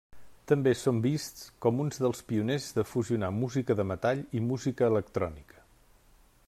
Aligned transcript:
També 0.51 0.71
són 0.83 1.01
vists 1.01 1.43
com 1.65 1.83
uns 1.83 2.01
dels 2.05 2.21
pioners 2.31 2.65
de 2.79 2.87
fusionar 2.93 3.31
música 3.43 3.77
de 3.81 3.87
metall 3.93 4.23
i 4.39 4.41
música 4.47 4.89
electrònica. 4.95 5.63